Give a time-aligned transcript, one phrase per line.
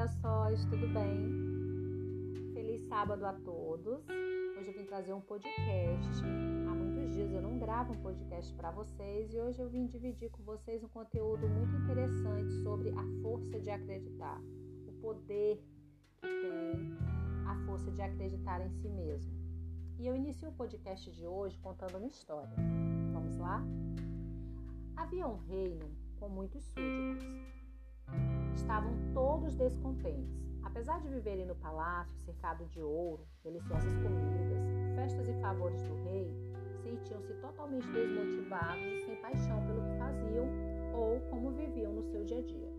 [0.00, 2.54] girassóis, tudo bem?
[2.54, 4.02] Feliz sábado a todos.
[4.56, 6.24] Hoje eu vim trazer um podcast.
[6.66, 10.30] Há muitos dias eu não gravo um podcast para vocês e hoje eu vim dividir
[10.30, 14.40] com vocês um conteúdo muito interessante sobre a força de acreditar,
[14.88, 15.62] o poder
[16.22, 16.96] que tem
[17.46, 19.30] a força de acreditar em si mesmo.
[19.98, 22.56] E eu inicio o podcast de hoje contando uma história.
[23.12, 23.62] Vamos lá?
[24.96, 27.59] Havia um reino com muitos súditos
[28.54, 30.40] estavam todos descontentes.
[30.62, 34.58] Apesar de viverem no palácio, cercado de ouro, deliciosas comidas,
[34.94, 36.30] festas e favores do rei,
[36.82, 40.46] sentiam-se totalmente desmotivados e sem paixão pelo que faziam
[40.94, 42.72] ou como viviam no seu dia a dia.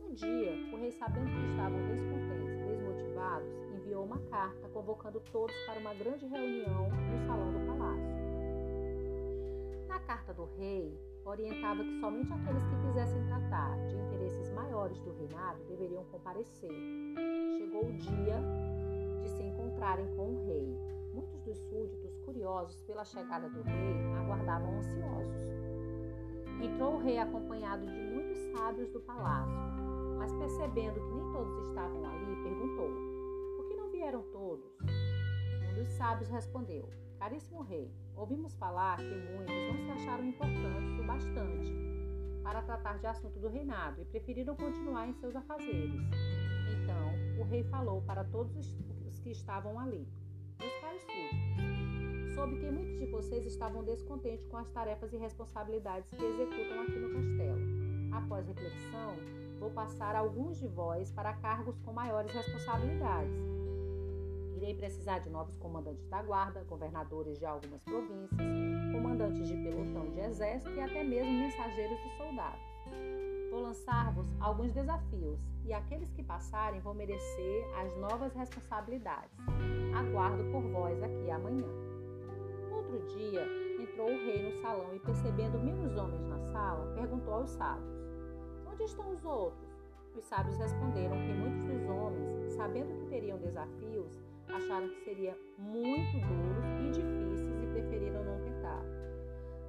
[0.00, 5.54] Um dia, o rei, sabendo que estavam descontentes e desmotivados, enviou uma carta convocando todos
[5.66, 8.14] para uma grande reunião no salão do palácio.
[9.88, 15.12] Na carta do rei, orientava que somente aqueles que quisessem tratar de interesses maiores do
[15.12, 16.70] reinado deveriam comparecer.
[17.56, 18.40] Chegou o dia
[19.22, 20.78] de se encontrarem com o rei.
[21.14, 25.42] Muitos dos súditos, curiosos pela chegada do rei, aguardavam ansiosos.
[26.60, 29.54] Entrou o rei acompanhado de muitos sábios do palácio,
[30.18, 32.90] mas percebendo que nem todos estavam ali, perguntou:
[33.56, 34.78] Por que não vieram todos?
[34.82, 36.88] Um dos sábios respondeu:
[37.24, 41.72] Caríssimo rei, ouvimos falar que muitos não se acharam importantes o bastante
[42.42, 46.02] para tratar de assunto do reinado e preferiram continuar em seus afazeres.
[46.82, 48.54] Então, o rei falou para todos
[49.06, 50.06] os que estavam ali:
[50.60, 56.10] Meus caros súditos, soube que muitos de vocês estavam descontentes com as tarefas e responsabilidades
[56.10, 57.58] que executam aqui no castelo.
[58.12, 59.16] Após reflexão,
[59.58, 63.54] vou passar alguns de vós para cargos com maiores responsabilidades
[64.56, 68.38] Irei precisar de novos comandantes da guarda, governadores de algumas províncias,
[68.92, 72.60] comandantes de pelotão de exército e até mesmo mensageiros e soldados.
[73.50, 79.38] Vou lançar-vos alguns desafios e aqueles que passarem vão merecer as novas responsabilidades.
[79.94, 81.68] Aguardo por vós aqui amanhã.
[82.68, 83.46] No outro dia,
[83.80, 87.94] entrou o rei no salão e, percebendo menos homens na sala, perguntou aos sábios:
[88.66, 89.74] Onde estão os outros?
[90.16, 94.20] Os sábios responderam que muitos dos homens, sabendo que teriam desafios,
[94.52, 98.82] acharam que seria muito duros e difíceis e preferiram não tentar.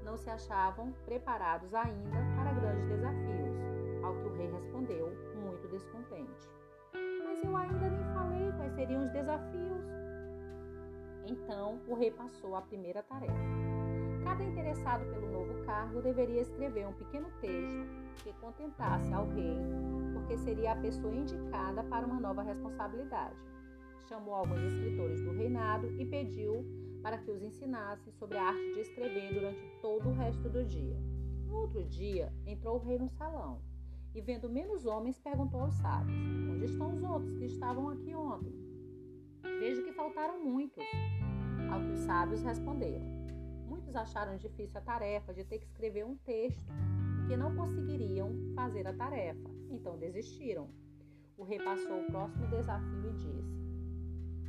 [0.04, 6.50] Não se achavam preparados ainda para grandes desafios, ao que o rei respondeu, muito descontente.
[7.24, 9.86] Mas eu ainda nem falei quais seriam os desafios.
[11.28, 13.34] Então o rei passou à primeira tarefa.
[14.24, 17.86] Cada interessado pelo novo cargo deveria escrever um pequeno texto
[18.24, 19.58] que contentasse ao rei,
[20.14, 23.55] porque seria a pessoa indicada para uma nova responsabilidade
[24.08, 26.66] chamou alguns escritores do reinado e pediu
[27.02, 30.98] para que os ensinassem sobre a arte de escrever durante todo o resto do dia.
[31.46, 33.62] No outro dia, entrou o rei no salão
[34.14, 36.18] e, vendo menos homens, perguntou aos sábios:
[36.50, 38.54] Onde estão os outros que estavam aqui ontem?
[39.60, 40.84] Vejo que faltaram muitos.
[41.72, 43.06] Ao que os sábios responderam:
[43.68, 46.72] Muitos acharam difícil a tarefa de ter que escrever um texto
[47.24, 50.70] e que não conseguiriam fazer a tarefa, então desistiram.
[51.38, 53.65] O rei passou o próximo desafio e disse: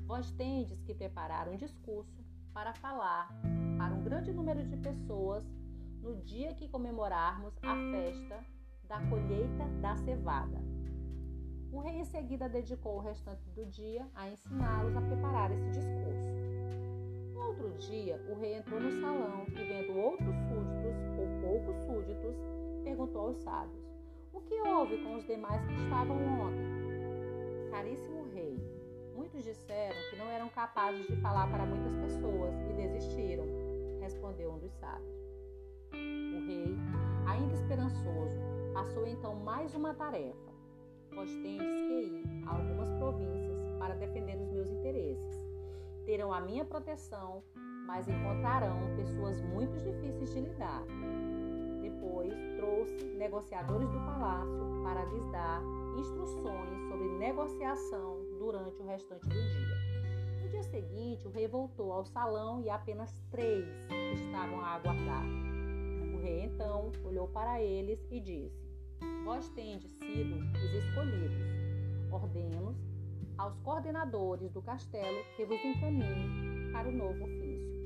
[0.06, 2.24] Vós tendes que preparar um discurso
[2.54, 3.28] para falar
[3.76, 5.44] para um grande número de pessoas
[6.00, 8.44] no dia que comemorarmos a festa
[8.84, 10.62] da colheita da cevada.
[11.72, 16.36] O rei em seguida dedicou o restante do dia a ensiná-los a preparar esse discurso.
[17.34, 22.36] No outro dia, o rei entrou no salão e, vendo outros súditos ou poucos súditos,
[22.84, 23.84] perguntou aos sábios:
[24.32, 27.70] O que houve com os demais que estavam ontem?
[27.72, 28.56] Caríssimo rei,
[29.16, 33.46] Muitos disseram que não eram capazes de falar para muitas pessoas e desistiram,
[33.98, 35.16] respondeu um dos sábios.
[35.90, 36.76] O rei,
[37.26, 38.38] ainda esperançoso,
[38.74, 40.52] passou então mais uma tarefa.
[41.14, 45.48] Vós tendes que ir a algumas províncias para defender os meus interesses.
[46.04, 47.42] Terão a minha proteção,
[47.86, 50.82] mas encontrarão pessoas muito difíceis de lidar.
[51.80, 55.62] Depois trouxe negociadores do palácio para lhes dar
[55.96, 59.76] instruções sobre negociação durante o restante do dia.
[60.42, 63.66] No dia seguinte, o rei voltou ao salão e apenas três
[64.14, 65.24] estavam a aguardar.
[66.14, 68.66] O rei então olhou para eles e disse:
[69.24, 71.56] Vós tendes sido os escolhidos.
[72.12, 72.74] Ordeno
[73.36, 77.76] aos coordenadores do castelo que vos encaminhem para o novo ofício.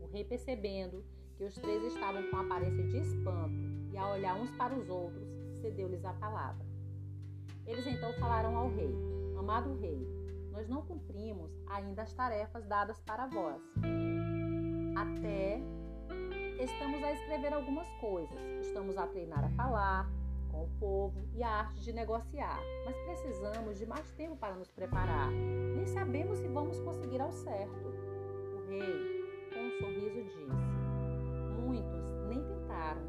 [0.00, 1.04] O rei, percebendo
[1.36, 3.56] que os três estavam com aparência de espanto
[3.92, 5.28] e a olhar uns para os outros,
[5.60, 6.67] cedeu-lhes a palavra.
[7.68, 8.92] Eles então falaram ao rei:
[9.38, 10.08] Amado rei,
[10.50, 13.62] nós não cumprimos ainda as tarefas dadas para vós.
[14.96, 15.60] Até
[16.58, 20.10] estamos a escrever algumas coisas, estamos a treinar a falar,
[20.50, 24.70] com o povo e a arte de negociar, mas precisamos de mais tempo para nos
[24.70, 25.30] preparar.
[25.30, 27.86] Nem sabemos se vamos conseguir ao certo.
[28.56, 30.46] O rei, com um sorriso, disse:
[31.60, 33.02] Muitos nem tentaram,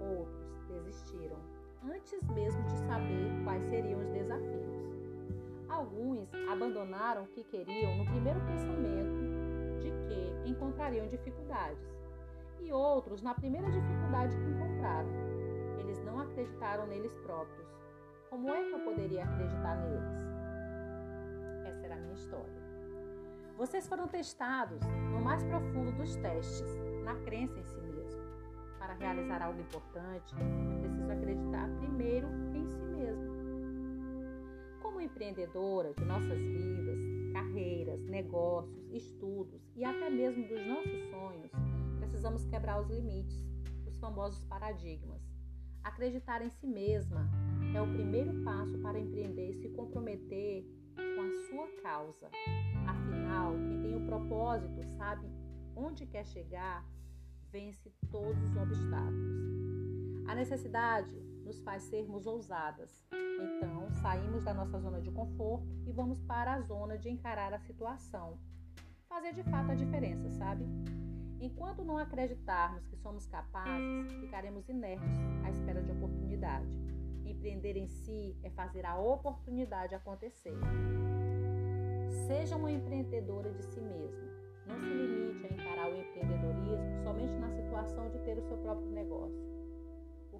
[0.00, 1.38] outros desistiram,
[1.84, 4.68] antes mesmo de saber quais seriam os desafios.
[5.68, 11.86] Alguns abandonaram o que queriam no primeiro pensamento de que encontrariam dificuldades,
[12.60, 15.28] e outros na primeira dificuldade que encontraram
[15.88, 17.66] eles não acreditaram neles próprios.
[18.28, 20.12] Como é que eu poderia acreditar neles?
[21.64, 22.58] Essa era a minha história.
[23.56, 24.80] Vocês foram testados
[25.10, 28.22] no mais profundo dos testes, na crença em si mesmo.
[28.78, 33.32] Para realizar algo importante, é preciso acreditar primeiro em si mesmo.
[34.80, 36.98] Como empreendedora de nossas vidas,
[37.32, 41.50] carreiras, negócios, estudos e até mesmo dos nossos sonhos,
[41.98, 43.44] precisamos quebrar os limites,
[43.86, 45.28] os famosos paradigmas
[45.88, 47.28] Acreditar em si mesma
[47.74, 50.64] é o primeiro passo para empreender e se comprometer
[50.94, 52.30] com a sua causa.
[52.86, 55.26] Afinal, quem tem o propósito sabe
[55.74, 56.84] onde quer chegar,
[57.50, 59.47] vence todos os obstáculos.
[60.28, 61.10] A necessidade
[61.42, 63.02] nos faz sermos ousadas.
[63.10, 67.58] Então, saímos da nossa zona de conforto e vamos para a zona de encarar a
[67.60, 68.38] situação.
[69.08, 70.66] Fazer de fato a diferença, sabe?
[71.40, 76.68] Enquanto não acreditarmos que somos capazes, ficaremos inertes à espera de oportunidade.
[77.24, 80.54] Empreender em si é fazer a oportunidade acontecer.
[82.26, 84.28] Seja uma empreendedora de si mesma.
[84.66, 88.90] Não se limite a encarar o empreendedorismo somente na situação de ter o seu próprio
[88.90, 89.57] negócio.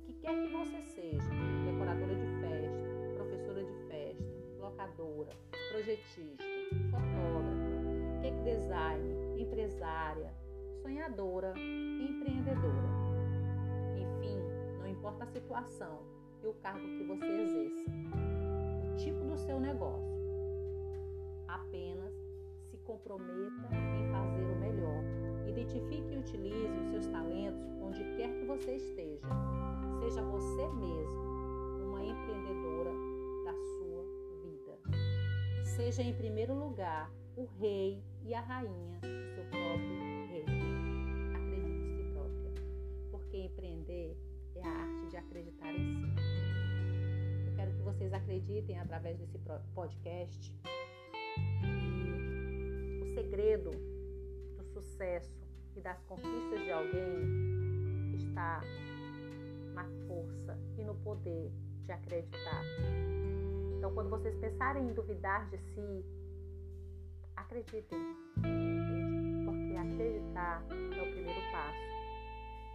[0.09, 1.31] Que quer que você seja,
[1.67, 4.25] decoradora de festa, professora de festa,
[4.59, 5.31] locadora,
[5.71, 6.45] projetista,
[6.91, 10.33] fotógrafa, cake design, empresária,
[10.81, 12.89] sonhadora, empreendedora.
[13.99, 14.41] Enfim,
[14.79, 16.01] não importa a situação
[16.43, 17.91] e o cargo que você exerça,
[18.91, 20.09] o tipo do seu negócio.
[21.49, 22.15] Apenas
[22.71, 25.05] se comprometa em fazer o melhor.
[25.47, 29.58] Identifique e utilize os seus talentos onde quer que você esteja.
[30.09, 31.21] Seja você mesmo
[31.85, 32.91] uma empreendedora
[33.45, 34.03] da sua
[34.43, 34.79] vida.
[35.67, 39.99] Seja em primeiro lugar o rei e a rainha do seu próprio
[43.39, 44.17] empreender
[44.57, 46.03] é a arte de acreditar em si.
[47.47, 49.39] Eu quero que vocês acreditem através desse
[49.75, 50.55] podcast
[51.61, 53.71] que o segredo
[54.57, 55.47] do sucesso
[55.77, 57.38] e das conquistas de alguém
[60.79, 61.51] e no poder
[61.85, 62.63] de acreditar.
[63.77, 66.05] Então, quando vocês pensarem em duvidar de si,
[67.37, 67.99] acreditem,
[69.45, 71.99] porque acreditar é o primeiro passo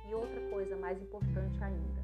[0.09, 2.03] e outra coisa mais importante ainda.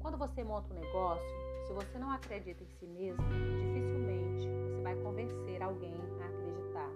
[0.00, 1.24] Quando você monta um negócio,
[1.66, 3.24] se você não acredita em si mesmo,
[3.58, 6.90] dificilmente você vai convencer alguém a acreditar.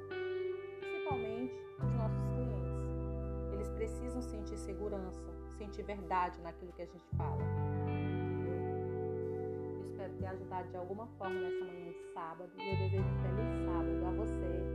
[0.81, 2.38] Principalmente os nossos
[3.79, 7.41] precisam sentir segurança, sentir verdade naquilo que a gente fala.
[9.73, 13.23] Eu espero ter ajudado de alguma forma nessa manhã de sábado e eu desejo um
[13.23, 14.68] feliz sábado a você